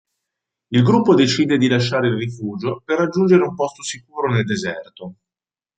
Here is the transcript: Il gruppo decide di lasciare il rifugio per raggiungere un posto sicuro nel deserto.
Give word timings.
Il 0.69 0.81
gruppo 0.81 1.13
decide 1.13 1.59
di 1.59 1.67
lasciare 1.67 2.07
il 2.07 2.15
rifugio 2.15 2.81
per 2.83 2.97
raggiungere 2.97 3.43
un 3.43 3.53
posto 3.53 3.83
sicuro 3.83 4.31
nel 4.31 4.45
deserto. 4.45 5.13